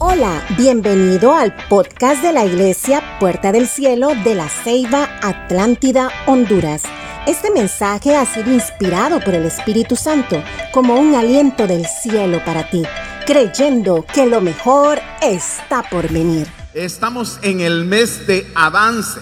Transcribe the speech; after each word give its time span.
Hola, 0.00 0.46
bienvenido 0.56 1.34
al 1.34 1.52
podcast 1.66 2.22
de 2.22 2.32
la 2.32 2.44
Iglesia 2.44 3.18
Puerta 3.18 3.50
del 3.50 3.66
Cielo 3.66 4.12
de 4.22 4.36
la 4.36 4.48
Ceiba 4.48 5.08
Atlántida, 5.20 6.08
Honduras. 6.26 6.84
Este 7.26 7.50
mensaje 7.50 8.14
ha 8.14 8.24
sido 8.24 8.52
inspirado 8.52 9.18
por 9.18 9.34
el 9.34 9.44
Espíritu 9.44 9.96
Santo 9.96 10.40
como 10.70 10.94
un 10.94 11.16
aliento 11.16 11.66
del 11.66 11.84
cielo 11.84 12.40
para 12.44 12.70
ti, 12.70 12.84
creyendo 13.26 14.06
que 14.14 14.26
lo 14.26 14.40
mejor 14.40 15.00
está 15.20 15.82
por 15.82 16.08
venir. 16.12 16.46
Estamos 16.74 17.40
en 17.42 17.58
el 17.58 17.84
mes 17.84 18.24
de 18.28 18.48
avance 18.54 19.18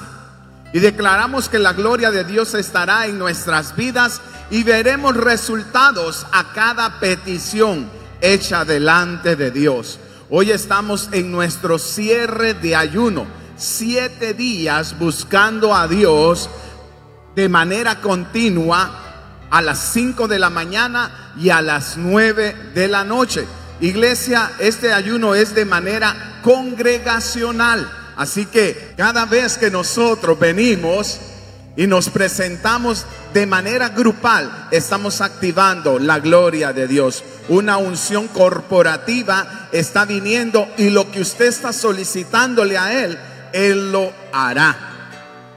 y 0.74 0.80
declaramos 0.80 1.48
que 1.48 1.58
la 1.58 1.72
gloria 1.72 2.10
de 2.10 2.24
Dios 2.24 2.52
estará 2.52 3.06
en 3.06 3.18
nuestras 3.18 3.74
vidas 3.76 4.20
y 4.50 4.62
veremos 4.62 5.16
resultados 5.16 6.26
a 6.32 6.52
cada 6.52 7.00
petición 7.00 7.88
hecha 8.20 8.66
delante 8.66 9.36
de 9.36 9.50
Dios. 9.50 10.00
Hoy 10.28 10.50
estamos 10.50 11.08
en 11.12 11.30
nuestro 11.30 11.78
cierre 11.78 12.52
de 12.52 12.74
ayuno, 12.74 13.26
siete 13.56 14.34
días 14.34 14.98
buscando 14.98 15.72
a 15.72 15.86
Dios 15.86 16.50
de 17.36 17.48
manera 17.48 18.00
continua 18.00 19.46
a 19.48 19.62
las 19.62 19.92
cinco 19.92 20.26
de 20.26 20.40
la 20.40 20.50
mañana 20.50 21.32
y 21.38 21.50
a 21.50 21.62
las 21.62 21.96
nueve 21.96 22.56
de 22.74 22.88
la 22.88 23.04
noche. 23.04 23.46
Iglesia, 23.80 24.50
este 24.58 24.92
ayuno 24.92 25.36
es 25.36 25.54
de 25.54 25.64
manera 25.64 26.40
congregacional. 26.42 27.88
Así 28.16 28.46
que 28.46 28.94
cada 28.96 29.26
vez 29.26 29.56
que 29.56 29.70
nosotros 29.70 30.36
venimos 30.40 31.20
y 31.76 31.86
nos 31.86 32.08
presentamos 32.08 33.04
de 33.34 33.46
manera 33.46 33.90
grupal, 33.90 34.68
estamos 34.70 35.20
activando 35.20 35.98
la 35.98 36.18
gloria 36.20 36.72
de 36.72 36.88
Dios. 36.88 37.22
Una 37.48 37.76
unción 37.76 38.28
corporativa 38.28 39.68
está 39.72 40.06
viniendo 40.06 40.66
y 40.78 40.88
lo 40.88 41.10
que 41.10 41.20
usted 41.20 41.46
está 41.46 41.72
solicitándole 41.74 42.78
a 42.78 43.04
Él, 43.04 43.18
Él 43.52 43.92
lo 43.92 44.10
hará. 44.32 44.94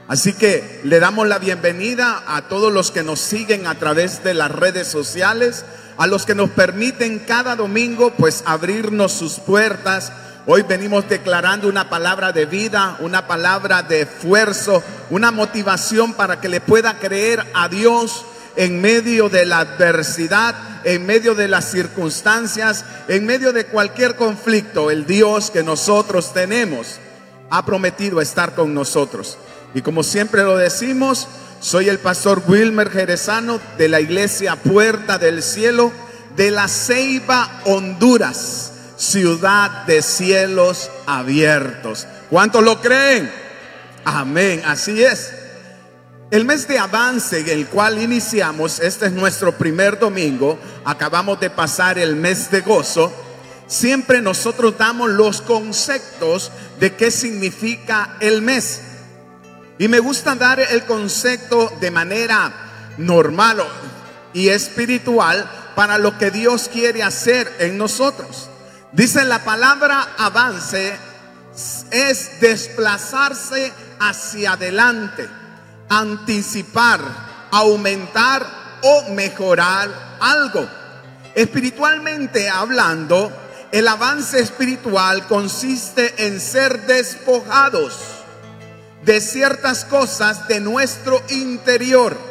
Así 0.08 0.34
que 0.34 0.80
le 0.84 1.00
damos 1.00 1.26
la 1.26 1.38
bienvenida 1.38 2.22
a 2.26 2.42
todos 2.42 2.72
los 2.72 2.90
que 2.90 3.02
nos 3.02 3.20
siguen 3.20 3.66
a 3.66 3.76
través 3.76 4.22
de 4.22 4.34
las 4.34 4.50
redes 4.50 4.88
sociales, 4.88 5.64
a 5.96 6.06
los 6.06 6.26
que 6.26 6.34
nos 6.34 6.50
permiten 6.50 7.20
cada 7.20 7.56
domingo 7.56 8.12
pues 8.16 8.42
abrirnos 8.44 9.12
sus 9.12 9.34
puertas 9.38 10.12
Hoy 10.46 10.62
venimos 10.62 11.06
declarando 11.06 11.68
una 11.68 11.90
palabra 11.90 12.32
de 12.32 12.46
vida, 12.46 12.96
una 13.00 13.26
palabra 13.26 13.82
de 13.82 14.02
esfuerzo, 14.02 14.82
una 15.10 15.30
motivación 15.30 16.14
para 16.14 16.40
que 16.40 16.48
le 16.48 16.62
pueda 16.62 16.98
creer 16.98 17.44
a 17.52 17.68
Dios 17.68 18.24
en 18.56 18.80
medio 18.80 19.28
de 19.28 19.44
la 19.44 19.58
adversidad, 19.58 20.54
en 20.84 21.04
medio 21.04 21.34
de 21.34 21.46
las 21.46 21.70
circunstancias, 21.70 22.86
en 23.08 23.26
medio 23.26 23.52
de 23.52 23.66
cualquier 23.66 24.16
conflicto. 24.16 24.90
El 24.90 25.06
Dios 25.06 25.50
que 25.50 25.62
nosotros 25.62 26.32
tenemos 26.32 26.98
ha 27.50 27.66
prometido 27.66 28.22
estar 28.22 28.54
con 28.54 28.72
nosotros. 28.72 29.36
Y 29.74 29.82
como 29.82 30.02
siempre 30.02 30.42
lo 30.42 30.56
decimos, 30.56 31.28
soy 31.60 31.90
el 31.90 31.98
pastor 31.98 32.42
Wilmer 32.46 32.90
Jerezano 32.90 33.60
de 33.76 33.90
la 33.90 34.00
iglesia 34.00 34.56
Puerta 34.56 35.18
del 35.18 35.42
Cielo 35.42 35.92
de 36.34 36.50
la 36.50 36.66
Ceiba, 36.66 37.60
Honduras 37.66 38.70
ciudad 39.00 39.86
de 39.86 40.02
cielos 40.02 40.90
abiertos. 41.06 42.06
¿Cuántos 42.28 42.62
lo 42.62 42.82
creen? 42.82 43.32
Amén, 44.04 44.62
así 44.66 45.02
es. 45.02 45.32
El 46.30 46.44
mes 46.44 46.68
de 46.68 46.78
avance, 46.78 47.50
el 47.50 47.66
cual 47.68 48.00
iniciamos, 48.00 48.78
este 48.78 49.06
es 49.06 49.12
nuestro 49.12 49.56
primer 49.56 49.98
domingo, 49.98 50.58
acabamos 50.84 51.40
de 51.40 51.48
pasar 51.48 51.98
el 51.98 52.14
mes 52.14 52.50
de 52.50 52.60
gozo, 52.60 53.10
siempre 53.66 54.20
nosotros 54.20 54.76
damos 54.76 55.08
los 55.08 55.40
conceptos 55.40 56.52
de 56.78 56.94
qué 56.94 57.10
significa 57.10 58.16
el 58.20 58.42
mes. 58.42 58.82
Y 59.78 59.88
me 59.88 59.98
gusta 59.98 60.34
dar 60.34 60.60
el 60.60 60.84
concepto 60.84 61.72
de 61.80 61.90
manera 61.90 62.52
normal 62.98 63.64
y 64.34 64.50
espiritual 64.50 65.50
para 65.74 65.96
lo 65.96 66.18
que 66.18 66.30
Dios 66.30 66.68
quiere 66.70 67.02
hacer 67.02 67.50
en 67.60 67.78
nosotros. 67.78 68.49
Dice 68.92 69.24
la 69.24 69.44
palabra 69.44 70.14
avance 70.18 70.96
es 71.90 72.40
desplazarse 72.40 73.72
hacia 74.00 74.52
adelante, 74.52 75.28
anticipar, 75.88 77.00
aumentar 77.52 78.46
o 78.82 79.10
mejorar 79.10 80.18
algo. 80.20 80.68
Espiritualmente 81.34 82.50
hablando, 82.50 83.30
el 83.70 83.86
avance 83.86 84.40
espiritual 84.40 85.26
consiste 85.28 86.26
en 86.26 86.40
ser 86.40 86.86
despojados 86.86 87.96
de 89.04 89.20
ciertas 89.20 89.84
cosas 89.84 90.48
de 90.48 90.58
nuestro 90.58 91.22
interior. 91.28 92.29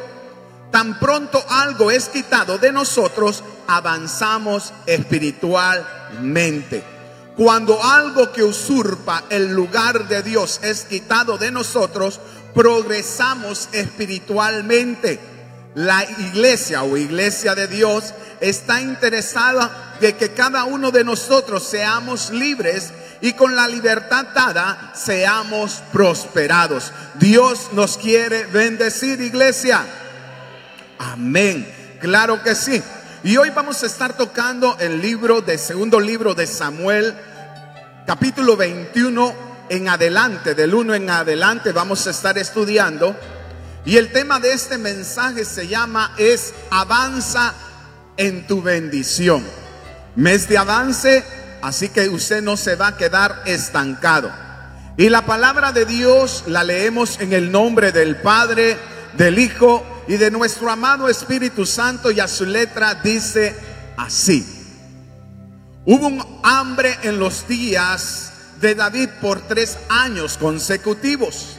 Tan 0.72 1.00
pronto 1.00 1.44
algo 1.50 1.90
es 1.90 2.09
quitado 2.09 2.57
de 2.59 2.72
nosotros, 2.72 3.44
avanzamos 3.68 4.74
espiritualmente. 4.85 6.84
Cuando 7.35 7.81
algo 7.84 8.31
que 8.31 8.44
usurpa 8.44 9.24
el 9.29 9.53
lugar 9.53 10.08
de 10.08 10.22
Dios 10.22 10.59
es 10.62 10.84
quitado 10.84 11.38
de 11.38 11.52
nosotros, 11.52 12.19
progresamos 12.53 13.69
espiritualmente. 13.72 15.19
La 15.74 16.03
iglesia 16.03 16.84
o 16.84 16.97
iglesia 16.97 17.56
de 17.56 17.68
Dios 17.68 18.13
está 18.41 18.81
interesada 18.81 19.96
de 20.02 20.16
que 20.16 20.34
cada 20.34 20.66
uno 20.66 20.91
de 20.91 21.03
nosotros 21.03 21.63
seamos 21.63 22.29
libres 22.29 22.91
y 23.22 23.34
con 23.34 23.56
la 23.56 23.68
libertad 23.68 24.28
dada 24.35 24.94
seamos 24.96 25.81
prosperados. 25.91 26.91
Dios 27.16 27.69
nos 27.74 27.97
quiere 27.97 28.46
bendecir, 28.46 29.22
iglesia. 29.22 29.85
Amén. 30.99 31.65
Claro 32.01 32.43
que 32.43 32.53
sí. 32.55 32.83
Y 33.23 33.37
hoy 33.37 33.51
vamos 33.51 33.81
a 33.83 33.85
estar 33.85 34.17
tocando 34.17 34.77
el 34.79 35.01
libro 35.01 35.41
de 35.41 35.57
segundo 35.57 35.97
libro 35.97 36.35
de 36.35 36.45
Samuel, 36.45 37.15
capítulo 38.05 38.57
21 38.57 39.33
en 39.69 39.87
adelante, 39.87 40.55
del 40.55 40.73
1 40.73 40.95
en 40.95 41.09
adelante 41.09 41.71
vamos 41.71 42.05
a 42.05 42.09
estar 42.09 42.37
estudiando. 42.37 43.15
Y 43.85 43.95
el 43.95 44.11
tema 44.11 44.41
de 44.41 44.51
este 44.51 44.77
mensaje 44.77 45.45
se 45.45 45.69
llama 45.69 46.13
es 46.17 46.53
avanza 46.69 47.53
en 48.17 48.45
tu 48.45 48.61
bendición. 48.61 49.41
Mes 50.17 50.49
de 50.49 50.57
avance, 50.57 51.23
así 51.61 51.87
que 51.87 52.09
usted 52.09 52.41
no 52.41 52.57
se 52.57 52.75
va 52.75 52.87
a 52.87 52.97
quedar 52.97 53.43
estancado. 53.45 54.29
Y 54.97 55.07
la 55.07 55.25
palabra 55.25 55.71
de 55.71 55.85
Dios 55.85 56.43
la 56.47 56.66
leemos 56.66 57.21
en 57.21 57.31
el 57.31 57.53
nombre 57.53 57.93
del 57.93 58.17
Padre, 58.17 58.77
del 59.16 59.39
Hijo 59.39 59.85
y 60.09 60.18
de 60.18 60.31
nuestro 60.31 60.72
amado 60.72 61.08
Espíritu 61.08 61.68
Santo 61.68 62.09
y 62.09 62.20
a 62.20 62.28
su 62.28 62.44
letra 62.44 62.96
dice 62.96 63.56
así. 63.96 64.44
Hubo 65.86 66.08
un 66.08 66.40
hambre 66.42 66.97
en 67.03 67.20
los 67.20 67.47
días 67.47 68.34
de 68.59 68.74
David 68.74 69.09
por 69.22 69.40
tres 69.42 69.78
años 69.88 70.36
consecutivos. 70.40 71.58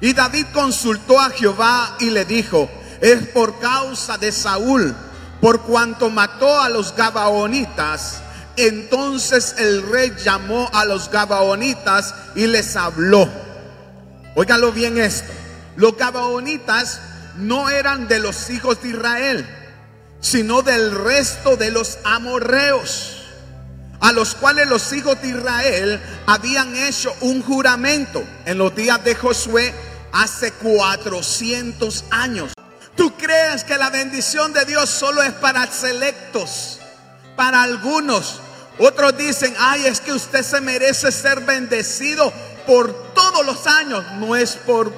Y 0.00 0.14
David 0.14 0.46
consultó 0.54 1.20
a 1.20 1.28
Jehová 1.28 1.98
y 2.00 2.08
le 2.08 2.24
dijo, 2.24 2.70
es 3.02 3.28
por 3.28 3.58
causa 3.58 4.16
de 4.16 4.32
Saúl, 4.32 4.96
por 5.42 5.60
cuanto 5.60 6.08
mató 6.08 6.58
a 6.58 6.70
los 6.70 6.96
Gabaonitas. 6.96 8.22
Entonces 8.56 9.56
el 9.58 9.82
rey 9.90 10.10
llamó 10.24 10.70
a 10.72 10.86
los 10.86 11.10
Gabaonitas 11.10 12.14
y 12.34 12.46
les 12.46 12.76
habló. 12.76 13.28
Óigalo 14.36 14.72
bien 14.72 14.96
esto. 14.96 15.30
Los 15.76 15.98
Gabaonitas 15.98 16.98
no 17.36 17.70
eran 17.70 18.08
de 18.08 18.18
los 18.18 18.50
hijos 18.50 18.82
de 18.82 18.90
Israel, 18.90 19.46
sino 20.20 20.62
del 20.62 20.92
resto 20.92 21.56
de 21.56 21.70
los 21.70 21.98
amorreos, 22.04 23.22
a 24.00 24.12
los 24.12 24.34
cuales 24.34 24.68
los 24.68 24.92
hijos 24.92 25.20
de 25.22 25.28
Israel 25.28 26.00
habían 26.26 26.74
hecho 26.76 27.14
un 27.20 27.42
juramento 27.42 28.24
en 28.44 28.58
los 28.58 28.74
días 28.74 29.02
de 29.04 29.14
Josué 29.14 29.74
hace 30.12 30.52
400 30.52 32.04
años. 32.10 32.52
¿Tú 32.96 33.12
crees 33.16 33.64
que 33.64 33.76
la 33.76 33.90
bendición 33.90 34.52
de 34.52 34.64
Dios 34.64 34.88
solo 34.88 35.22
es 35.22 35.32
para 35.32 35.66
selectos, 35.66 36.78
para 37.36 37.62
algunos? 37.62 38.40
Otros 38.78 39.16
dicen, 39.16 39.54
ay, 39.58 39.86
es 39.86 40.00
que 40.00 40.12
usted 40.12 40.42
se 40.42 40.60
merece 40.60 41.10
ser 41.10 41.40
bendecido 41.40 42.32
por 42.66 42.92
todos 43.14 43.44
los 43.44 43.66
años. 43.66 44.04
No 44.18 44.36
es 44.36 44.52
por 44.52 44.92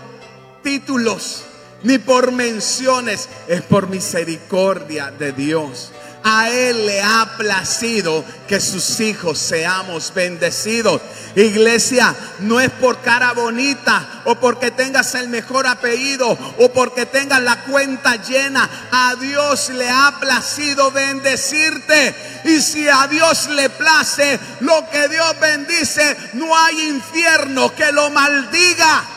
títulos, 0.62 1.45
ni 1.82 1.98
por 1.98 2.32
menciones, 2.32 3.28
es 3.48 3.62
por 3.62 3.88
misericordia 3.88 5.10
de 5.10 5.32
Dios. 5.32 5.92
a 6.28 6.50
Él 6.50 6.86
le 6.86 7.00
ha 7.00 7.36
placido 7.36 8.24
que 8.48 8.58
sus 8.58 8.98
hijos 8.98 9.38
seamos 9.38 10.12
bendecidos. 10.12 11.00
Iglesia, 11.36 12.12
no 12.40 12.60
es 12.60 12.68
por 12.68 13.00
cara 13.00 13.32
bonita 13.32 14.22
o 14.24 14.34
porque 14.34 14.72
tengas 14.72 15.14
el 15.14 15.28
mejor 15.28 15.68
apellido 15.68 16.36
o 16.58 16.68
porque 16.72 17.06
tengas 17.06 17.40
la 17.42 17.62
cuenta 17.62 18.16
llena. 18.16 18.68
A 18.90 19.14
Dios 19.14 19.68
le 19.68 19.88
ha 19.88 20.16
placido 20.18 20.90
bendecirte. 20.90 22.42
Y 22.44 22.60
si 22.60 22.88
a 22.88 23.06
Dios 23.06 23.48
le 23.50 23.70
place 23.70 24.40
lo 24.60 24.90
que 24.90 25.06
Dios 25.06 25.38
bendice, 25.40 26.16
no 26.32 26.56
hay 26.56 26.88
infierno 26.88 27.72
que 27.72 27.92
lo 27.92 28.10
maldiga. 28.10 29.15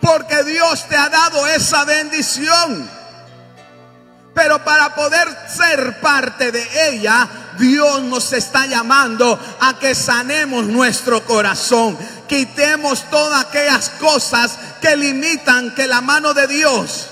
Porque 0.00 0.44
Dios 0.44 0.86
te 0.88 0.96
ha 0.96 1.08
dado 1.08 1.46
esa 1.46 1.84
bendición. 1.84 2.88
Pero 4.34 4.62
para 4.64 4.94
poder 4.94 5.28
ser 5.48 6.00
parte 6.00 6.52
de 6.52 6.90
ella, 6.90 7.28
Dios 7.58 8.02
nos 8.02 8.32
está 8.32 8.66
llamando 8.66 9.38
a 9.60 9.78
que 9.78 9.94
sanemos 9.94 10.64
nuestro 10.66 11.24
corazón. 11.24 11.98
Quitemos 12.28 13.04
todas 13.10 13.44
aquellas 13.46 13.90
cosas 13.90 14.56
que 14.80 14.96
limitan 14.96 15.74
que 15.74 15.88
la 15.88 16.00
mano 16.00 16.34
de 16.34 16.46
Dios 16.46 17.08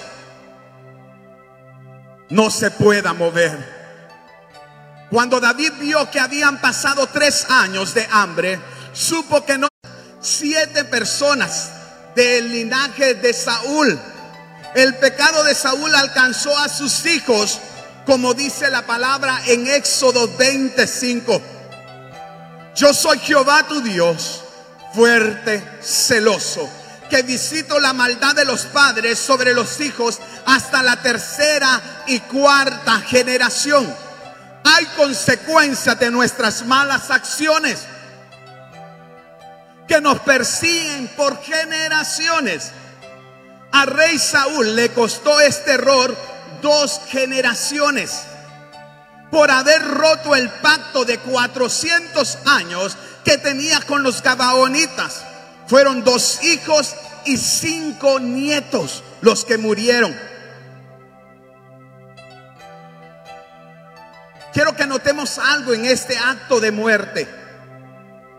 no 2.28 2.50
se 2.50 2.70
pueda 2.70 3.12
mover. 3.12 3.74
Cuando 5.10 5.40
David 5.40 5.72
vio 5.80 6.10
que 6.10 6.20
habían 6.20 6.60
pasado 6.60 7.08
tres 7.08 7.46
años 7.48 7.94
de 7.94 8.06
hambre, 8.10 8.60
supo 8.92 9.44
que 9.44 9.58
no 9.58 9.68
siete 10.20 10.84
personas 10.84 11.70
del 12.16 12.50
linaje 12.50 13.14
de 13.14 13.32
Saúl 13.32 13.96
el 14.76 14.94
pecado 14.96 15.42
de 15.44 15.54
Saúl 15.54 15.94
alcanzó 15.94 16.56
a 16.58 16.68
sus 16.68 17.06
hijos, 17.06 17.60
como 18.04 18.34
dice 18.34 18.70
la 18.70 18.84
palabra 18.84 19.40
en 19.46 19.66
Éxodo 19.66 20.28
25. 20.36 21.40
Yo 22.74 22.92
soy 22.92 23.18
Jehová 23.20 23.66
tu 23.66 23.80
Dios, 23.80 24.42
fuerte, 24.92 25.66
celoso, 25.80 26.68
que 27.08 27.22
visito 27.22 27.80
la 27.80 27.94
maldad 27.94 28.34
de 28.34 28.44
los 28.44 28.66
padres 28.66 29.18
sobre 29.18 29.54
los 29.54 29.80
hijos 29.80 30.18
hasta 30.44 30.82
la 30.82 31.00
tercera 31.00 32.04
y 32.06 32.20
cuarta 32.20 33.00
generación. 33.00 33.90
Hay 34.62 34.84
consecuencias 34.94 35.98
de 35.98 36.10
nuestras 36.10 36.66
malas 36.66 37.10
acciones 37.10 37.78
que 39.86 40.00
nos 40.00 40.20
persiguen 40.20 41.08
por 41.16 41.42
generaciones. 41.42 42.72
A 43.72 43.86
rey 43.86 44.18
Saúl 44.18 44.74
le 44.74 44.90
costó 44.90 45.40
este 45.40 45.72
error 45.72 46.16
dos 46.62 47.00
generaciones 47.08 48.22
por 49.30 49.50
haber 49.50 49.82
roto 49.82 50.34
el 50.34 50.48
pacto 50.48 51.04
de 51.04 51.18
400 51.18 52.38
años 52.46 52.96
que 53.24 53.38
tenía 53.38 53.80
con 53.80 54.02
los 54.02 54.22
gabaonitas. 54.22 55.24
Fueron 55.66 56.04
dos 56.04 56.42
hijos 56.42 56.94
y 57.24 57.36
cinco 57.36 58.20
nietos 58.20 59.02
los 59.20 59.44
que 59.44 59.58
murieron. 59.58 60.16
Quiero 64.52 64.74
que 64.74 64.86
notemos 64.86 65.38
algo 65.38 65.74
en 65.74 65.84
este 65.84 66.16
acto 66.16 66.60
de 66.60 66.70
muerte. 66.70 67.45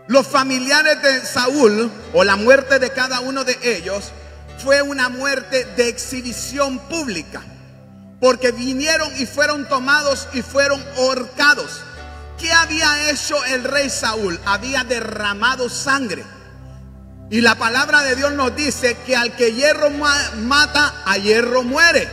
Los 0.08 0.26
familiares 0.26 1.02
de 1.02 1.26
Saúl 1.26 1.92
o 2.14 2.24
la 2.24 2.36
muerte 2.36 2.78
de 2.78 2.90
cada 2.90 3.20
uno 3.20 3.44
de 3.44 3.58
ellos 3.62 4.10
fue 4.56 4.80
una 4.80 5.10
muerte 5.10 5.66
de 5.76 5.88
exhibición 5.88 6.78
pública, 6.78 7.42
porque 8.18 8.50
vinieron 8.50 9.14
y 9.18 9.26
fueron 9.26 9.68
tomados 9.68 10.26
y 10.32 10.40
fueron 10.40 10.82
ahorcados. 10.96 11.82
¿Qué 12.38 12.50
había 12.50 13.10
hecho 13.10 13.44
el 13.44 13.64
rey 13.64 13.90
Saúl? 13.90 14.40
Había 14.46 14.82
derramado 14.82 15.68
sangre. 15.68 16.24
Y 17.28 17.42
la 17.42 17.56
palabra 17.56 18.02
de 18.02 18.16
Dios 18.16 18.32
nos 18.32 18.56
dice 18.56 18.96
que 19.04 19.14
al 19.14 19.36
que 19.36 19.52
hierro 19.52 19.90
mata, 19.90 21.02
a 21.04 21.18
hierro 21.18 21.64
muere. 21.64 22.08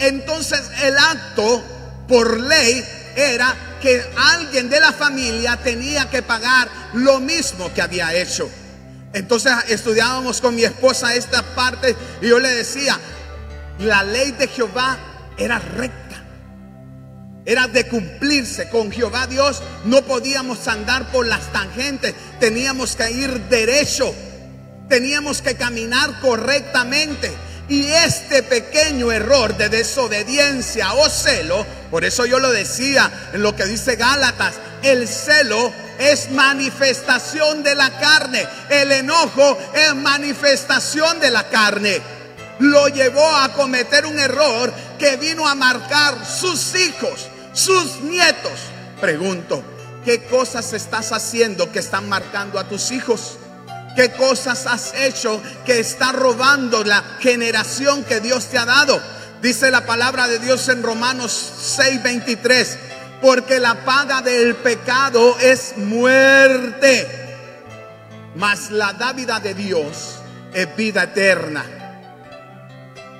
Entonces 0.00 0.68
el 0.82 0.98
acto 0.98 1.62
por 2.08 2.40
ley 2.40 2.84
era 3.14 3.54
que 3.80 4.04
alguien 4.16 4.68
de 4.68 4.80
la 4.80 4.92
familia 4.92 5.56
tenía 5.56 6.08
que 6.08 6.22
pagar 6.22 6.68
lo 6.94 7.20
mismo 7.20 7.72
que 7.72 7.82
había 7.82 8.14
hecho. 8.14 8.48
Entonces 9.12 9.52
estudiábamos 9.68 10.40
con 10.40 10.54
mi 10.54 10.64
esposa 10.64 11.14
esta 11.14 11.42
parte 11.54 11.96
y 12.20 12.28
yo 12.28 12.38
le 12.38 12.48
decía, 12.50 12.98
la 13.80 14.04
ley 14.04 14.32
de 14.32 14.46
Jehová 14.46 14.98
era 15.36 15.58
recta, 15.58 16.22
era 17.44 17.66
de 17.66 17.88
cumplirse. 17.88 18.68
Con 18.68 18.92
Jehová 18.92 19.26
Dios 19.26 19.62
no 19.84 20.02
podíamos 20.02 20.68
andar 20.68 21.10
por 21.10 21.26
las 21.26 21.50
tangentes, 21.52 22.14
teníamos 22.38 22.94
que 22.94 23.10
ir 23.10 23.30
derecho, 23.48 24.14
teníamos 24.88 25.42
que 25.42 25.56
caminar 25.56 26.20
correctamente. 26.20 27.30
Y 27.70 27.86
este 27.92 28.42
pequeño 28.42 29.12
error 29.12 29.56
de 29.56 29.68
desobediencia 29.68 30.92
o 30.94 31.08
celo, 31.08 31.64
por 31.88 32.04
eso 32.04 32.26
yo 32.26 32.40
lo 32.40 32.50
decía 32.50 33.30
en 33.32 33.42
lo 33.42 33.54
que 33.54 33.64
dice 33.64 33.94
Gálatas, 33.94 34.54
el 34.82 35.06
celo 35.06 35.72
es 36.00 36.32
manifestación 36.32 37.62
de 37.62 37.76
la 37.76 37.96
carne. 38.00 38.44
El 38.68 38.90
enojo 38.90 39.56
es 39.72 39.94
manifestación 39.94 41.20
de 41.20 41.30
la 41.30 41.48
carne. 41.48 42.02
Lo 42.58 42.88
llevó 42.88 43.24
a 43.36 43.52
cometer 43.52 44.04
un 44.04 44.18
error 44.18 44.74
que 44.98 45.16
vino 45.16 45.46
a 45.46 45.54
marcar 45.54 46.26
sus 46.26 46.74
hijos, 46.74 47.28
sus 47.52 48.00
nietos. 48.00 48.58
Pregunto, 49.00 49.62
¿qué 50.04 50.24
cosas 50.24 50.72
estás 50.72 51.12
haciendo 51.12 51.70
que 51.70 51.78
están 51.78 52.08
marcando 52.08 52.58
a 52.58 52.68
tus 52.68 52.90
hijos? 52.90 53.38
¿Qué 53.96 54.10
cosas 54.12 54.66
has 54.66 54.94
hecho 54.94 55.42
que 55.66 55.80
está 55.80 56.12
robando 56.12 56.84
la 56.84 57.02
generación 57.20 58.04
que 58.04 58.20
Dios 58.20 58.46
te 58.46 58.58
ha 58.58 58.64
dado? 58.64 59.00
Dice 59.42 59.70
la 59.70 59.86
palabra 59.86 60.28
de 60.28 60.38
Dios 60.38 60.68
en 60.68 60.82
Romanos 60.82 61.32
6:23 61.78 62.78
porque 63.20 63.58
la 63.58 63.84
paga 63.84 64.22
del 64.22 64.56
pecado 64.56 65.38
es 65.38 65.76
muerte, 65.76 67.06
mas 68.34 68.70
la 68.70 68.92
dávida 68.94 69.40
de 69.40 69.54
Dios 69.54 70.16
es 70.52 70.74
vida 70.76 71.04
eterna. 71.04 71.64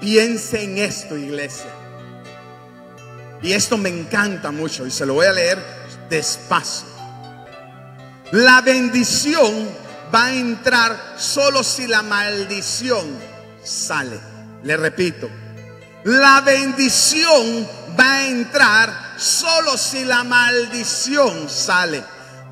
Piense 0.01 0.63
en 0.63 0.79
esto, 0.79 1.17
iglesia. 1.17 1.71
Y 3.43 3.53
esto 3.53 3.77
me 3.77 3.89
encanta 3.91 4.51
mucho 4.51 4.87
y 4.87 4.91
se 4.91 5.05
lo 5.05 5.15
voy 5.15 5.27
a 5.27 5.33
leer 5.33 5.59
despacio. 6.09 6.89
La 8.33 8.61
bendición 8.61 9.69
va 10.15 10.27
a 10.27 10.35
entrar 10.35 11.15
solo 11.19 11.63
si 11.63 11.87
la 11.87 12.03
maldición 12.03 13.07
sale. 13.63 14.19
Le 14.63 14.77
repito, 14.77 15.29
la 16.05 16.41
bendición 16.41 17.69
va 17.99 18.13
a 18.13 18.27
entrar 18.27 19.15
solo 19.19 19.77
si 19.77 20.05
la 20.05 20.25
maldición 20.25 21.49
sale. 21.49 22.03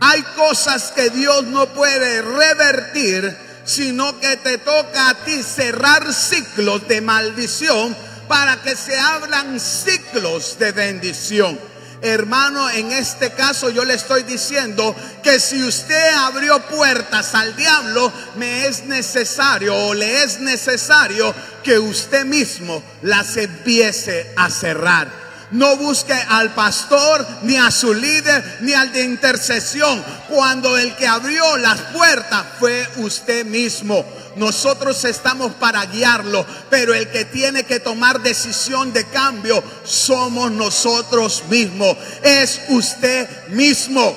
Hay 0.01 0.23
cosas 0.37 0.93
que 0.93 1.11
Dios 1.11 1.45
no 1.45 1.67
puede 1.69 2.23
revertir, 2.23 3.37
sino 3.65 4.19
que 4.21 4.37
te 4.37 4.59
toca 4.59 5.11
a 5.11 5.15
ti 5.25 5.43
cerrar 5.43 6.13
ciclos 6.13 6.87
de 6.89 7.01
maldición 7.01 7.97
para 8.29 8.63
que 8.63 8.77
se 8.77 8.99
abran 8.99 9.59
ciclos 9.59 10.59
de 10.59 10.73
bendición. 10.73 11.59
Hermano, 12.01 12.71
en 12.71 12.93
este 12.93 13.33
caso 13.33 13.71
yo 13.71 13.85
le 13.85 13.95
estoy 13.95 14.23
diciendo 14.23 14.95
que 15.23 15.41
si 15.41 15.63
usted 15.63 16.15
abrió 16.15 16.61
puertas 16.69 17.35
al 17.35 17.57
diablo, 17.57 18.13
me 18.37 18.67
es 18.67 18.85
necesario 18.85 19.75
o 19.75 19.95
le 19.95 20.23
es 20.23 20.41
necesario 20.41 21.35
que 21.63 21.79
usted 21.79 22.25
mismo 22.25 22.83
las 23.03 23.37
empiece 23.37 24.33
a 24.37 24.49
cerrar. 24.49 25.28
No 25.51 25.77
busque 25.77 26.13
al 26.13 26.55
pastor, 26.55 27.27
ni 27.43 27.57
a 27.57 27.71
su 27.71 27.95
líder, 27.95 28.59
ni 28.61 28.75
al 28.75 28.93
de 28.93 29.03
intercesión. 29.03 30.05
Cuando 30.29 30.77
el 30.77 30.95
que 30.97 31.07
abrió 31.07 31.57
las 31.57 31.81
puertas 31.93 32.45
fue 32.59 32.87
usted 32.97 33.47
mismo. 33.47 34.05
Nosotros 34.37 35.05
estamos 35.05 35.53
para 35.55 35.85
guiarlo, 35.87 36.47
pero 36.71 36.95
el 36.95 37.09
que 37.09 37.25
tiene 37.25 37.65
que 37.65 37.81
tomar 37.81 38.21
decisión 38.21 38.93
de 38.93 39.05
cambio 39.07 39.63
somos 39.85 40.51
nosotros 40.51 41.45
mismos. 41.49 41.97
Es 42.23 42.61
usted 42.69 43.49
mismo. 43.49 44.17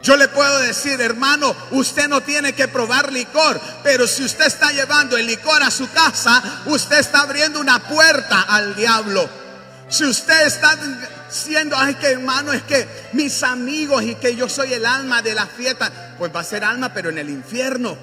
Yo 0.00 0.16
le 0.16 0.28
puedo 0.28 0.58
decir, 0.58 1.00
hermano, 1.00 1.56
usted 1.70 2.08
no 2.08 2.20
tiene 2.20 2.52
que 2.52 2.68
probar 2.68 3.10
licor, 3.10 3.58
pero 3.82 4.06
si 4.06 4.22
usted 4.22 4.46
está 4.46 4.70
llevando 4.70 5.16
el 5.16 5.26
licor 5.26 5.62
a 5.62 5.70
su 5.70 5.90
casa, 5.90 6.62
usted 6.66 6.98
está 6.98 7.22
abriendo 7.22 7.58
una 7.58 7.88
puerta 7.88 8.42
al 8.42 8.76
diablo. 8.76 9.43
Si 9.94 10.04
usted 10.04 10.48
está 10.48 10.76
siendo, 11.30 11.76
ay 11.78 11.94
que 11.94 12.08
hermano, 12.08 12.52
es 12.52 12.64
que 12.64 12.88
mis 13.12 13.44
amigos 13.44 14.02
y 14.02 14.16
que 14.16 14.34
yo 14.34 14.48
soy 14.48 14.72
el 14.72 14.84
alma 14.84 15.22
de 15.22 15.36
la 15.36 15.46
fiesta, 15.46 16.16
pues 16.18 16.34
va 16.34 16.40
a 16.40 16.44
ser 16.44 16.64
alma, 16.64 16.92
pero 16.92 17.10
en 17.10 17.18
el 17.18 17.30
infierno 17.30 17.96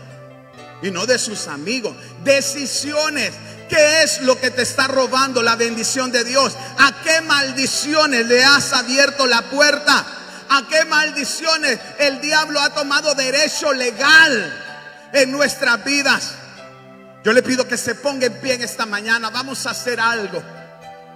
y 0.81 0.89
no 0.89 1.05
de 1.05 1.19
sus 1.19 1.47
amigos. 1.47 1.93
Decisiones 2.23 3.33
¿Qué 3.67 4.03
es 4.03 4.21
lo 4.23 4.39
que 4.39 4.51
te 4.51 4.63
está 4.63 4.87
robando 4.87 5.41
la 5.41 5.55
bendición 5.55 6.11
de 6.11 6.25
Dios? 6.25 6.53
¿A 6.77 6.93
qué 7.03 7.21
maldiciones 7.21 8.25
le 8.25 8.43
has 8.43 8.73
abierto 8.73 9.25
la 9.25 9.43
puerta? 9.43 10.05
¿A 10.49 10.67
qué 10.69 10.83
maldiciones 10.83 11.79
el 11.99 12.19
diablo 12.19 12.59
ha 12.59 12.71
tomado 12.71 13.15
derecho 13.15 13.71
legal 13.71 15.09
en 15.13 15.31
nuestras 15.31 15.85
vidas? 15.85 16.33
Yo 17.23 17.31
le 17.31 17.43
pido 17.43 17.65
que 17.65 17.77
se 17.77 17.95
ponga 17.95 18.25
en 18.25 18.41
pie 18.41 18.55
en 18.55 18.63
esta 18.63 18.85
mañana. 18.85 19.29
Vamos 19.29 19.65
a 19.65 19.69
hacer 19.69 20.01
algo. 20.01 20.43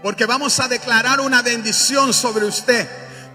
Porque 0.01 0.25
vamos 0.25 0.59
a 0.59 0.67
declarar 0.67 1.19
una 1.19 1.41
bendición 1.41 2.13
sobre 2.13 2.45
usted. 2.45 2.87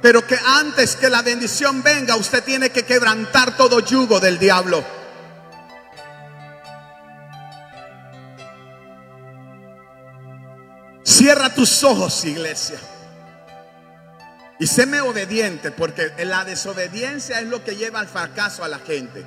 Pero 0.02 0.26
que 0.26 0.38
antes 0.44 0.96
que 0.96 1.10
la 1.10 1.22
bendición 1.22 1.82
venga, 1.82 2.16
usted 2.16 2.42
tiene 2.42 2.70
que 2.70 2.84
quebrantar 2.84 3.56
todo 3.56 3.80
yugo 3.80 4.18
del 4.18 4.38
diablo. 4.38 4.84
Cierra 11.04 11.54
tus 11.54 11.84
ojos, 11.84 12.24
iglesia. 12.24 12.78
Y 14.58 14.66
séme 14.66 15.00
obediente, 15.00 15.70
porque 15.70 16.12
la 16.24 16.44
desobediencia 16.44 17.40
es 17.40 17.46
lo 17.46 17.64
que 17.64 17.76
lleva 17.76 18.00
al 18.00 18.08
fracaso 18.08 18.64
a 18.64 18.68
la 18.68 18.78
gente. 18.78 19.24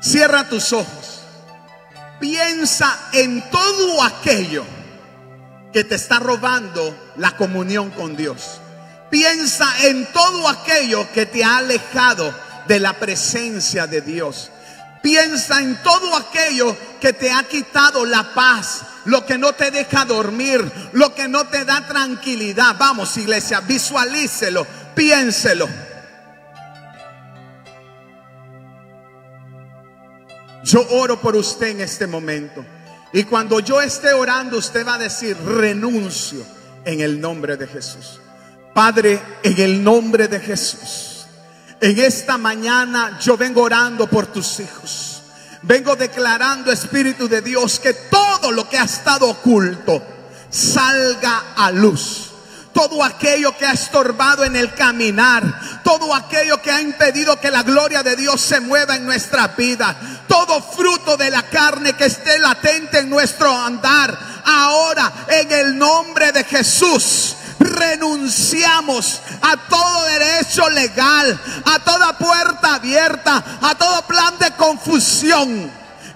Cierra 0.00 0.48
tus 0.48 0.72
ojos. 0.72 1.22
Piensa 2.20 3.10
en 3.12 3.50
todo 3.50 4.02
aquello 4.02 4.64
que 5.76 5.84
te 5.84 5.96
está 5.96 6.18
robando 6.18 6.96
la 7.18 7.36
comunión 7.36 7.90
con 7.90 8.16
Dios. 8.16 8.62
Piensa 9.10 9.66
en 9.82 10.10
todo 10.10 10.48
aquello 10.48 11.06
que 11.12 11.26
te 11.26 11.44
ha 11.44 11.58
alejado 11.58 12.34
de 12.66 12.80
la 12.80 12.94
presencia 12.94 13.86
de 13.86 14.00
Dios. 14.00 14.50
Piensa 15.02 15.60
en 15.60 15.76
todo 15.82 16.16
aquello 16.16 16.74
que 16.98 17.12
te 17.12 17.30
ha 17.30 17.42
quitado 17.42 18.06
la 18.06 18.32
paz, 18.32 18.84
lo 19.04 19.26
que 19.26 19.36
no 19.36 19.52
te 19.52 19.70
deja 19.70 20.06
dormir, 20.06 20.64
lo 20.92 21.14
que 21.14 21.28
no 21.28 21.46
te 21.46 21.66
da 21.66 21.86
tranquilidad. 21.86 22.76
Vamos, 22.78 23.14
iglesia, 23.18 23.60
visualícelo, 23.60 24.66
piénselo. 24.94 25.68
Yo 30.64 30.88
oro 30.88 31.20
por 31.20 31.36
usted 31.36 31.66
en 31.66 31.82
este 31.82 32.06
momento. 32.06 32.64
Y 33.16 33.24
cuando 33.24 33.60
yo 33.60 33.80
esté 33.80 34.12
orando, 34.12 34.58
usted 34.58 34.86
va 34.86 34.96
a 34.96 34.98
decir, 34.98 35.38
renuncio 35.38 36.44
en 36.84 37.00
el 37.00 37.18
nombre 37.18 37.56
de 37.56 37.66
Jesús. 37.66 38.20
Padre, 38.74 39.18
en 39.42 39.58
el 39.58 39.82
nombre 39.82 40.28
de 40.28 40.38
Jesús. 40.38 41.24
En 41.80 41.98
esta 41.98 42.36
mañana 42.36 43.18
yo 43.18 43.38
vengo 43.38 43.62
orando 43.62 44.06
por 44.06 44.26
tus 44.26 44.60
hijos. 44.60 45.22
Vengo 45.62 45.96
declarando, 45.96 46.70
Espíritu 46.70 47.26
de 47.26 47.40
Dios, 47.40 47.80
que 47.80 47.94
todo 47.94 48.52
lo 48.52 48.68
que 48.68 48.76
ha 48.76 48.84
estado 48.84 49.30
oculto 49.30 50.02
salga 50.50 51.54
a 51.56 51.70
luz. 51.70 52.32
Todo 52.74 53.02
aquello 53.02 53.56
que 53.56 53.64
ha 53.64 53.72
estorbado 53.72 54.44
en 54.44 54.56
el 54.56 54.74
caminar, 54.74 55.80
todo 55.82 56.14
aquello 56.14 56.60
que 56.60 56.70
ha 56.70 56.82
impedido 56.82 57.40
que 57.40 57.50
la 57.50 57.62
gloria 57.62 58.02
de 58.02 58.14
Dios 58.14 58.42
se 58.42 58.60
mueva 58.60 58.94
en 58.94 59.06
nuestra 59.06 59.48
vida, 59.48 59.96
todo 60.28 60.62
fruto 60.62 61.16
de 61.16 61.30
la 61.30 61.42
carne 61.44 61.94
que 61.94 62.06
esté 62.06 62.38
latente 62.38 62.98
en 62.98 63.10
nuestro 63.10 63.50
andar, 63.50 64.16
ahora 64.44 65.12
en 65.28 65.52
el 65.52 65.78
nombre 65.78 66.32
de 66.32 66.44
Jesús 66.44 67.36
renunciamos 67.58 69.20
a 69.40 69.56
todo 69.68 70.04
derecho 70.04 70.68
legal, 70.70 71.40
a 71.64 71.78
toda 71.80 72.18
puerta 72.18 72.74
abierta, 72.74 73.42
a 73.60 73.74
todo 73.74 74.02
plan 74.02 74.38
de 74.38 74.50
confusión 74.52 75.70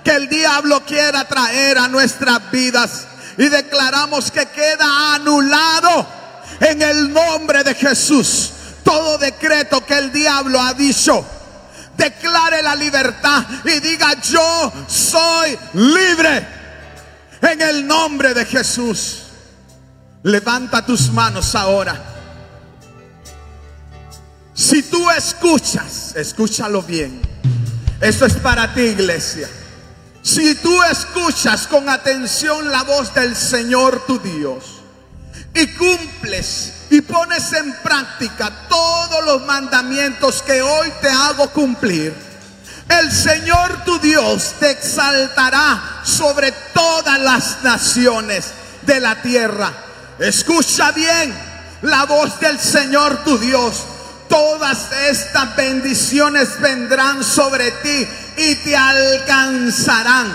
que 0.04 0.10
el 0.10 0.28
diablo 0.28 0.84
quiera 0.84 1.26
traer 1.26 1.78
a 1.78 1.88
nuestras 1.88 2.50
vidas. 2.50 3.06
Y 3.38 3.48
declaramos 3.48 4.30
que 4.30 4.46
queda 4.46 5.14
anulado 5.14 6.06
en 6.60 6.82
el 6.82 7.12
nombre 7.12 7.64
de 7.64 7.74
Jesús 7.74 8.52
todo 8.90 9.18
decreto 9.18 9.84
que 9.86 9.96
el 9.96 10.12
diablo 10.12 10.60
ha 10.60 10.74
dicho. 10.74 11.24
Declare 12.00 12.62
la 12.62 12.74
libertad 12.74 13.44
y 13.62 13.78
diga 13.78 14.18
yo 14.22 14.72
soy 14.88 15.58
libre 15.74 16.46
en 17.42 17.60
el 17.60 17.86
nombre 17.86 18.32
de 18.32 18.46
Jesús. 18.46 19.24
Levanta 20.22 20.84
tus 20.86 21.10
manos 21.12 21.54
ahora. 21.54 22.02
Si 24.54 24.82
tú 24.84 25.10
escuchas, 25.10 26.16
escúchalo 26.16 26.82
bien. 26.82 27.20
Esto 28.00 28.24
es 28.24 28.34
para 28.36 28.72
ti, 28.72 28.80
iglesia. 28.80 29.50
Si 30.22 30.54
tú 30.54 30.82
escuchas 30.84 31.66
con 31.66 31.86
atención 31.90 32.70
la 32.70 32.82
voz 32.82 33.12
del 33.12 33.36
Señor 33.36 34.06
tu 34.06 34.18
Dios 34.20 34.80
y 35.54 35.66
cumples 35.74 36.79
y 36.90 37.00
pones 37.00 37.52
en 37.52 37.72
práctica 37.82 38.50
todos 38.68 39.24
los 39.24 39.46
mandamientos 39.46 40.42
que 40.42 40.60
hoy 40.60 40.92
te 41.00 41.08
hago 41.08 41.48
cumplir, 41.50 42.14
el 42.88 43.12
Señor 43.12 43.84
tu 43.84 43.98
Dios 44.00 44.54
te 44.58 44.70
exaltará 44.72 46.00
sobre 46.02 46.52
todas 46.74 47.20
las 47.20 47.62
naciones 47.62 48.46
de 48.82 49.00
la 49.00 49.22
tierra 49.22 49.72
Escucha 50.20 50.92
bien 50.92 51.34
la 51.80 52.04
voz 52.04 52.38
del 52.40 52.58
Señor 52.60 53.24
tu 53.24 53.38
Dios. 53.38 53.84
Todas 54.28 54.92
estas 55.08 55.56
bendiciones 55.56 56.60
vendrán 56.60 57.24
sobre 57.24 57.70
ti 57.70 58.06
y 58.36 58.54
te 58.56 58.76
alcanzarán. 58.76 60.26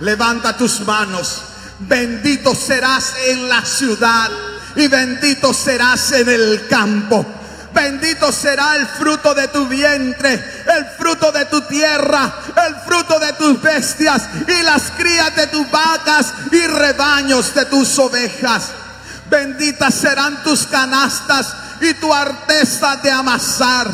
Levanta 0.00 0.56
tus 0.56 0.80
manos. 0.80 1.42
Bendito 1.80 2.54
serás 2.54 3.12
en 3.28 3.46
la 3.46 3.62
ciudad 3.62 4.30
y 4.76 4.88
bendito 4.88 5.52
serás 5.52 6.12
en 6.12 6.28
el 6.28 6.66
campo. 6.68 7.24
Bendito 7.72 8.32
será 8.32 8.76
el 8.76 8.86
fruto 8.86 9.34
de 9.34 9.48
tu 9.48 9.66
vientre, 9.66 10.32
el 10.32 10.86
fruto 10.98 11.30
de 11.30 11.44
tu 11.46 11.60
tierra, 11.62 12.32
el 12.66 12.74
fruto 12.86 13.18
de 13.18 13.34
tus 13.34 13.60
bestias 13.60 14.22
y 14.48 14.62
las 14.62 14.92
crías 14.92 15.36
de 15.36 15.46
tus 15.48 15.70
vacas 15.70 16.32
y 16.52 16.66
rebaños 16.66 17.54
de 17.54 17.66
tus 17.66 17.98
ovejas. 17.98 18.70
Benditas 19.28 19.94
serán 19.94 20.42
tus 20.42 20.66
canastas 20.66 21.54
y 21.82 21.92
tu 21.94 22.12
arteza 22.12 22.96
de 22.96 23.10
amasar. 23.10 23.90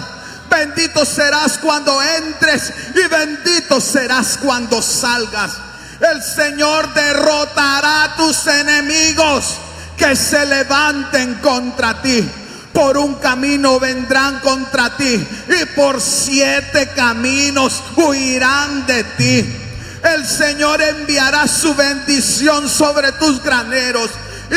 Bendito 0.49 1.05
serás 1.05 1.59
cuando 1.59 2.01
entres 2.01 2.73
y 2.95 3.09
bendito 3.09 3.81
serás 3.81 4.39
cuando 4.39 4.81
salgas. 4.81 5.53
El 5.99 6.23
Señor 6.23 6.93
derrotará 6.95 8.05
a 8.05 8.17
tus 8.17 8.47
enemigos 8.47 9.57
que 10.03 10.17
se 10.17 10.45
levanten 10.47 11.35
contra 11.37 12.03
ti. 12.03 12.29
Por 12.73 12.97
un 12.97 13.15
camino 13.17 13.79
vendrán 13.79 14.41
contra 14.41 14.97
ti 14.97 15.15
y 15.15 15.65
por 15.77 16.01
siete 16.01 16.89
caminos 16.97 17.81
huirán 17.95 18.85
de 18.87 19.05
ti. 19.05 19.57
El 20.03 20.27
Señor 20.27 20.83
enviará 20.83 21.47
su 21.47 21.75
bendición 21.77 22.69
sobre 22.69 23.13
tus 23.13 23.41
graneros 23.43 24.11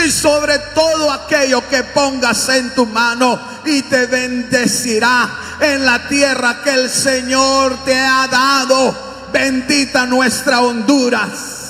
y 0.03 0.09
sobre 0.09 0.57
todo 0.73 1.11
aquello 1.11 1.61
que 1.69 1.83
pongas 1.83 2.49
en 2.49 2.73
tu 2.73 2.87
mano 2.87 3.39
y 3.65 3.83
te 3.83 4.07
bendecirá 4.07 5.29
en 5.59 5.85
la 5.85 6.07
tierra 6.07 6.63
que 6.63 6.71
el 6.71 6.89
Señor 6.89 7.85
te 7.85 7.95
ha 7.95 8.27
dado. 8.27 9.27
Bendita 9.31 10.07
nuestra 10.07 10.61
Honduras. 10.61 11.64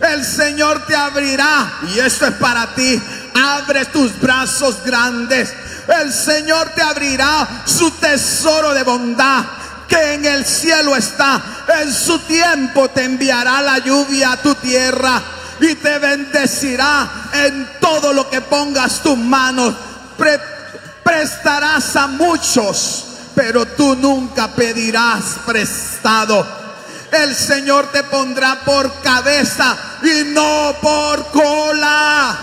El 0.00 0.24
Señor 0.24 0.84
te 0.86 0.94
abrirá 0.94 1.80
y 1.94 1.98
esto 1.98 2.26
es 2.26 2.34
para 2.34 2.74
ti. 2.74 3.00
Abre 3.34 3.86
tus 3.86 4.18
brazos 4.20 4.84
grandes. 4.84 5.52
El 5.88 6.12
Señor 6.12 6.70
te 6.74 6.82
abrirá 6.82 7.62
su 7.64 7.90
tesoro 7.92 8.74
de 8.74 8.82
bondad 8.82 9.44
que 9.88 10.14
en 10.14 10.24
el 10.24 10.44
cielo 10.44 10.94
está. 10.96 11.42
En 11.80 11.92
su 11.92 12.18
tiempo 12.20 12.88
te 12.90 13.04
enviará 13.04 13.62
la 13.62 13.78
lluvia 13.78 14.32
a 14.32 14.42
tu 14.42 14.54
tierra 14.56 15.22
y 15.60 15.74
te 15.76 15.98
bendecirá 15.98 17.08
en 17.32 17.68
todo 17.80 18.12
lo 18.12 18.28
que 18.28 18.40
pongas 18.42 19.02
tus 19.02 19.16
manos. 19.16 19.74
prestarás 21.02 21.96
a 21.96 22.08
muchos, 22.08 23.06
pero 23.34 23.64
tú 23.64 23.96
nunca 23.96 24.48
pedirás 24.48 25.36
prestado. 25.46 26.65
El 27.22 27.34
Señor 27.34 27.90
te 27.92 28.04
pondrá 28.04 28.60
por 28.64 29.00
cabeza 29.00 29.76
y 30.02 30.24
no 30.32 30.74
por 30.82 31.26
cola. 31.30 32.38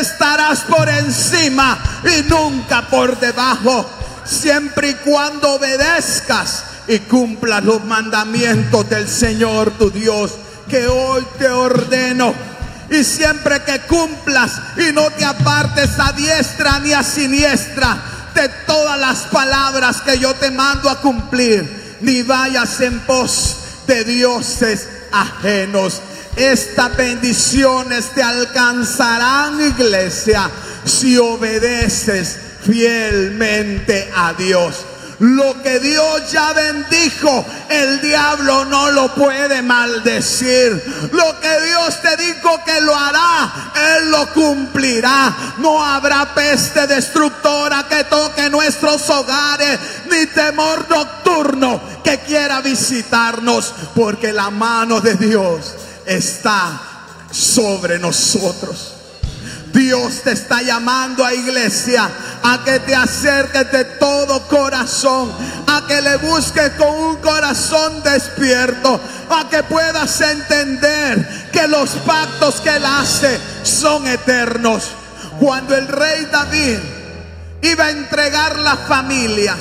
Estarás 0.00 0.60
por 0.60 0.88
encima 0.88 1.78
y 2.04 2.22
nunca 2.28 2.82
por 2.88 3.20
debajo, 3.20 3.88
siempre 4.24 4.90
y 4.90 4.94
cuando 4.94 5.52
obedezcas 5.52 6.64
y 6.88 7.00
cumplas 7.00 7.62
los 7.64 7.84
mandamientos 7.84 8.88
del 8.88 9.08
Señor 9.08 9.72
tu 9.72 9.90
Dios 9.90 10.32
que 10.68 10.88
hoy 10.88 11.26
te 11.38 11.48
ordeno. 11.48 12.34
Y 12.90 13.04
siempre 13.04 13.62
que 13.62 13.80
cumplas 13.80 14.52
y 14.78 14.92
no 14.92 15.10
te 15.10 15.24
apartes 15.24 15.90
a 15.98 16.12
diestra 16.12 16.78
ni 16.80 16.92
a 16.92 17.02
siniestra 17.02 17.96
de 18.34 18.48
todas 18.66 18.98
las 18.98 19.18
palabras 19.24 20.00
que 20.00 20.18
yo 20.18 20.34
te 20.34 20.50
mando 20.50 20.88
a 20.88 21.00
cumplir, 21.00 21.98
ni 22.00 22.22
vayas 22.22 22.80
en 22.80 23.00
pos 23.00 23.56
de 23.86 24.04
dioses 24.04 24.88
ajenos. 25.12 26.02
Estas 26.36 26.96
bendiciones 26.96 28.10
te 28.14 28.22
alcanzarán, 28.22 29.60
iglesia, 29.60 30.50
si 30.84 31.16
obedeces 31.16 32.36
fielmente 32.62 34.10
a 34.14 34.34
Dios. 34.34 34.84
Lo 35.18 35.62
que 35.62 35.80
Dios 35.80 36.30
ya 36.30 36.52
bendijo, 36.52 37.44
el 37.70 38.00
diablo 38.02 38.66
no 38.66 38.90
lo 38.90 39.14
puede 39.14 39.62
maldecir. 39.62 41.10
Lo 41.12 41.40
que 41.40 41.60
Dios 41.62 42.02
te 42.02 42.16
dijo 42.16 42.62
que 42.64 42.80
lo 42.82 42.94
hará, 42.94 43.72
Él 43.96 44.10
lo 44.10 44.32
cumplirá. 44.34 45.54
No 45.58 45.82
habrá 45.82 46.34
peste 46.34 46.86
destructora 46.86 47.86
que 47.88 48.04
toque 48.04 48.50
nuestros 48.50 49.08
hogares, 49.08 49.78
ni 50.10 50.26
temor 50.26 50.86
nocturno 50.90 51.80
que 52.04 52.18
quiera 52.20 52.60
visitarnos, 52.60 53.72
porque 53.94 54.32
la 54.32 54.50
mano 54.50 55.00
de 55.00 55.14
Dios 55.14 55.74
está 56.04 56.80
sobre 57.30 57.98
nosotros. 57.98 58.95
Dios 59.76 60.22
te 60.22 60.32
está 60.32 60.62
llamando 60.62 61.22
a 61.22 61.34
iglesia 61.34 62.10
a 62.42 62.64
que 62.64 62.80
te 62.80 62.94
acerques 62.94 63.70
de 63.70 63.84
todo 63.84 64.48
corazón, 64.48 65.30
a 65.66 65.86
que 65.86 66.00
le 66.00 66.16
busques 66.16 66.70
con 66.78 66.88
un 66.88 67.16
corazón 67.16 68.02
despierto, 68.02 68.98
a 69.28 69.50
que 69.50 69.62
puedas 69.64 70.18
entender 70.22 71.50
que 71.52 71.68
los 71.68 71.90
pactos 72.06 72.62
que 72.62 72.70
él 72.70 72.86
hace 72.86 73.38
son 73.64 74.06
eternos. 74.08 74.84
Cuando 75.38 75.76
el 75.76 75.86
rey 75.88 76.26
David 76.32 76.78
iba 77.60 77.84
a 77.84 77.90
entregar 77.90 78.58
las 78.60 78.78
familias, 78.88 79.58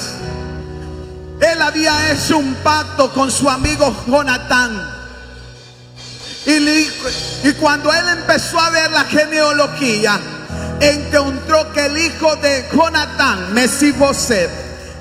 él 1.42 1.62
había 1.62 2.14
hecho 2.14 2.38
un 2.38 2.56
pacto 2.56 3.12
con 3.12 3.30
su 3.30 3.50
amigo 3.50 3.94
Jonatán 4.08 4.96
y, 6.46 6.60
cuando 7.54 7.94
él 7.94 8.06
empezó 8.10 8.60
a 8.60 8.70
ver 8.72 8.92
la 8.92 9.04
genealogía, 9.06 10.20
encontró 10.80 11.72
que 11.74 11.86
el 11.86 11.98
hijo 11.98 12.36
de 12.38 12.66
Jonatán, 12.74 13.54
Mesiboset, 13.54 14.50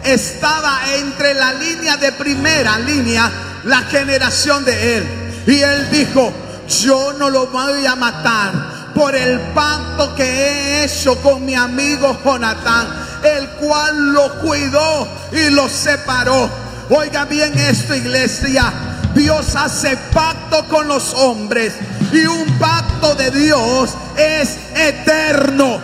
estaba 0.04 0.80
entre 0.96 1.34
la 1.34 1.54
línea 1.54 1.96
de 1.96 2.12
primera 2.12 2.78
línea, 2.78 3.30
la 3.64 3.78
generación 3.82 4.64
de 4.64 4.98
él. 4.98 5.06
Y 5.46 5.60
él 5.60 5.90
dijo, 5.90 6.32
yo 6.68 7.14
no 7.14 7.30
lo 7.30 7.46
voy 7.46 7.86
a 7.86 7.96
matar 7.96 8.92
por 8.94 9.14
el 9.14 9.40
pacto 9.54 10.14
que 10.14 10.24
he 10.24 10.84
hecho 10.84 11.20
con 11.22 11.44
mi 11.44 11.54
amigo 11.54 12.18
Jonatán, 12.24 12.86
el 13.22 13.48
cual 13.50 14.12
lo 14.12 14.40
cuidó 14.40 15.08
y 15.32 15.50
lo 15.50 15.68
separó. 15.68 16.48
Oiga 16.90 17.24
bien 17.24 17.58
esto, 17.58 17.94
iglesia. 17.94 18.72
Dios 19.14 19.54
hace 19.54 19.96
pacto 20.12 20.64
con 20.68 20.88
los 20.88 21.14
hombres 21.14 21.72
y 22.14 22.26
un 22.26 22.46
pacto 22.58 23.14
de 23.14 23.30
Dios 23.30 23.90
es 24.16 24.58
eterno. 24.74 25.80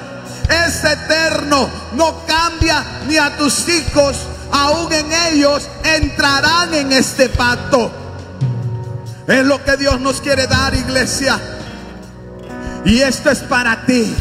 Es 0.49 0.83
eterno, 0.83 1.69
no 1.95 2.27
cambia 2.27 2.85
ni 3.07 3.17
a 3.17 3.37
tus 3.37 3.69
hijos, 3.69 4.17
aún 4.51 4.93
en 4.93 5.07
ellos 5.33 5.69
entrarán 5.85 6.75
en 6.75 6.91
este 6.93 7.29
pacto. 7.29 7.91
Es 9.29 9.45
lo 9.45 9.63
que 9.65 9.77
Dios 9.77 10.01
nos 10.01 10.21
quiere 10.21 10.49
dar, 10.49 10.75
iglesia. 10.75 11.39
Y 12.85 13.01
esto 13.01 13.31
es 13.31 13.41
para 13.41 13.87
ti. 13.87 14.13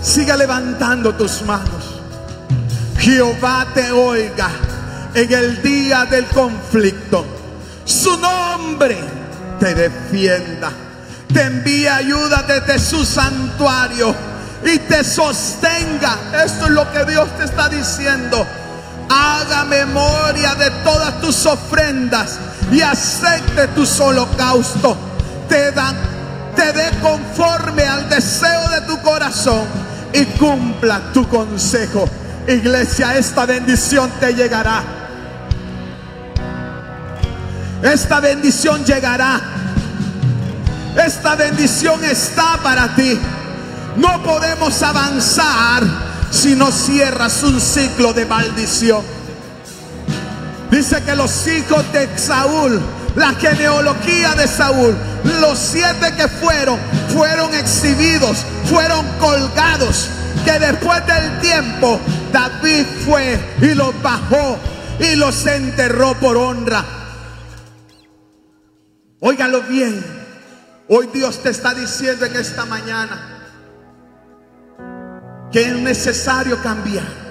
Siga 0.00 0.36
levantando 0.36 1.14
tus 1.14 1.42
manos. 1.42 2.00
Jehová 2.98 3.66
te 3.74 3.90
oiga 3.90 4.50
en 5.14 5.32
el 5.32 5.62
día 5.62 6.04
del 6.04 6.26
conflicto 6.26 7.24
su 7.84 8.16
nombre 8.18 8.96
te 9.58 9.74
defienda. 9.74 10.72
Te 11.32 11.42
envía 11.42 11.96
ayuda 11.96 12.42
desde 12.42 12.78
su 12.78 13.04
santuario 13.04 14.14
y 14.64 14.78
te 14.78 15.02
sostenga. 15.02 16.18
Esto 16.44 16.66
es 16.66 16.70
lo 16.70 16.90
que 16.92 17.04
Dios 17.04 17.28
te 17.38 17.44
está 17.44 17.68
diciendo. 17.68 18.46
Haga 19.08 19.64
memoria 19.64 20.54
de 20.54 20.70
todas 20.82 21.20
tus 21.20 21.46
ofrendas 21.46 22.38
y 22.70 22.80
acepte 22.80 23.68
tus 23.68 23.98
holocaustos. 24.00 24.96
Te 25.48 25.72
dan, 25.72 25.96
te 26.54 26.72
dé 26.72 26.90
conforme 27.00 27.84
al 27.84 28.08
deseo 28.08 28.68
de 28.70 28.80
tu 28.82 29.00
corazón 29.02 29.64
y 30.12 30.24
cumpla 30.24 31.00
tu 31.12 31.28
consejo. 31.28 32.08
Iglesia, 32.46 33.16
esta 33.16 33.46
bendición 33.46 34.10
te 34.20 34.34
llegará 34.34 35.02
esta 37.82 38.20
bendición 38.20 38.84
llegará. 38.84 39.40
Esta 40.96 41.36
bendición 41.36 42.04
está 42.04 42.58
para 42.62 42.94
ti. 42.94 43.18
No 43.96 44.22
podemos 44.22 44.82
avanzar 44.82 45.82
si 46.30 46.54
no 46.54 46.70
cierras 46.70 47.42
un 47.42 47.60
ciclo 47.60 48.12
de 48.12 48.26
maldición. 48.26 49.02
Dice 50.70 51.02
que 51.02 51.14
los 51.14 51.46
hijos 51.46 51.84
de 51.92 52.08
Saúl, 52.18 52.80
la 53.14 53.34
genealogía 53.34 54.34
de 54.34 54.46
Saúl, 54.46 54.94
los 55.40 55.58
siete 55.58 56.14
que 56.16 56.28
fueron, 56.28 56.78
fueron 57.12 57.54
exhibidos, 57.54 58.44
fueron 58.64 59.06
colgados. 59.18 60.08
Que 60.44 60.58
después 60.58 61.06
del 61.06 61.40
tiempo 61.40 62.00
David 62.32 62.84
fue 63.04 63.38
y 63.60 63.74
los 63.74 64.00
bajó 64.02 64.58
y 64.98 65.16
los 65.16 65.46
enterró 65.46 66.14
por 66.14 66.36
honra. 66.36 66.84
Óigalo 69.20 69.62
bien. 69.62 70.21
Hoy 70.88 71.08
Dios 71.12 71.42
te 71.42 71.50
está 71.50 71.74
diciendo 71.74 72.26
en 72.26 72.36
esta 72.36 72.66
mañana 72.66 73.28
que 75.52 75.62
es 75.62 75.74
necesario 75.76 76.60
cambiar. 76.62 77.22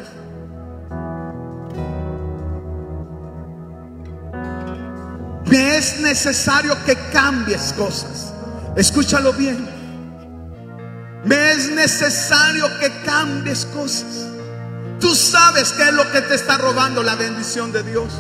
Me 5.46 5.78
es 5.78 6.00
necesario 6.00 6.78
que 6.86 6.96
cambies 7.12 7.74
cosas. 7.74 8.34
Escúchalo 8.78 9.34
bien. 9.34 9.68
Me 11.26 11.52
es 11.52 11.70
necesario 11.72 12.68
que 12.80 12.90
cambies 13.06 13.66
cosas. 13.66 14.28
Tú 15.00 15.14
sabes 15.14 15.74
qué 15.74 15.84
es 15.90 15.94
lo 15.94 16.10
que 16.12 16.22
te 16.22 16.36
está 16.36 16.58
robando 16.58 17.04
la 17.04 17.16
bendición 17.16 17.72
de 17.74 17.84
Dios. 17.84 18.14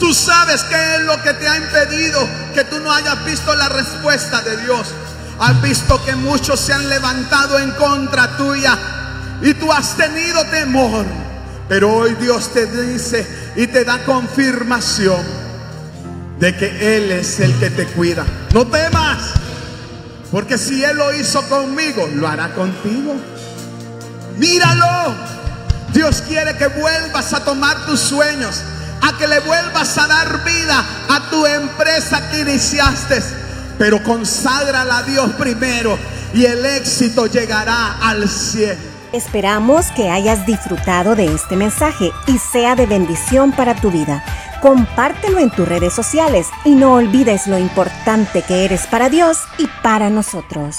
Tú 0.00 0.14
sabes 0.14 0.64
qué 0.64 0.94
es 0.94 1.02
lo 1.02 1.22
que 1.22 1.34
te 1.34 1.46
ha 1.46 1.58
impedido 1.58 2.26
que 2.54 2.64
tú 2.64 2.80
no 2.80 2.90
hayas 2.90 3.22
visto 3.26 3.54
la 3.54 3.68
respuesta 3.68 4.40
de 4.40 4.56
Dios. 4.56 4.88
Has 5.38 5.60
visto 5.60 6.02
que 6.04 6.16
muchos 6.16 6.58
se 6.58 6.72
han 6.72 6.88
levantado 6.88 7.58
en 7.58 7.70
contra 7.72 8.34
tuya 8.38 8.78
y 9.42 9.52
tú 9.54 9.70
has 9.70 9.96
tenido 9.98 10.42
temor. 10.46 11.04
Pero 11.68 11.94
hoy 11.94 12.14
Dios 12.14 12.52
te 12.52 12.66
dice 12.66 13.52
y 13.56 13.66
te 13.66 13.84
da 13.84 14.02
confirmación 14.04 15.22
de 16.38 16.56
que 16.56 16.96
Él 16.96 17.12
es 17.12 17.38
el 17.38 17.54
que 17.60 17.68
te 17.68 17.86
cuida. 17.88 18.24
No 18.54 18.66
temas, 18.66 19.18
porque 20.32 20.56
si 20.56 20.82
Él 20.82 20.96
lo 20.96 21.14
hizo 21.14 21.46
conmigo, 21.48 22.08
lo 22.14 22.26
hará 22.26 22.54
contigo. 22.54 23.14
Míralo. 24.38 25.14
Dios 25.92 26.22
quiere 26.26 26.56
que 26.56 26.68
vuelvas 26.68 27.34
a 27.34 27.44
tomar 27.44 27.84
tus 27.84 28.00
sueños 28.00 28.62
a 29.02 29.16
que 29.16 29.26
le 29.26 29.40
vuelvas 29.40 29.96
a 29.98 30.06
dar 30.06 30.44
vida 30.44 30.84
a 31.08 31.30
tu 31.30 31.46
empresa 31.46 32.30
que 32.30 32.40
iniciaste. 32.40 33.22
Pero 33.78 34.02
conságrala 34.02 34.98
a 34.98 35.02
Dios 35.02 35.30
primero 35.38 35.98
y 36.34 36.44
el 36.44 36.64
éxito 36.64 37.26
llegará 37.26 37.98
al 38.00 38.28
cielo. 38.28 38.90
Esperamos 39.12 39.86
que 39.96 40.08
hayas 40.08 40.46
disfrutado 40.46 41.16
de 41.16 41.34
este 41.34 41.56
mensaje 41.56 42.12
y 42.28 42.38
sea 42.38 42.76
de 42.76 42.86
bendición 42.86 43.50
para 43.50 43.74
tu 43.74 43.90
vida. 43.90 44.22
Compártelo 44.62 45.38
en 45.38 45.50
tus 45.50 45.66
redes 45.66 45.92
sociales 45.92 46.46
y 46.64 46.74
no 46.74 46.94
olvides 46.94 47.46
lo 47.48 47.58
importante 47.58 48.42
que 48.42 48.64
eres 48.64 48.86
para 48.86 49.08
Dios 49.08 49.38
y 49.58 49.66
para 49.82 50.10
nosotros. 50.10 50.76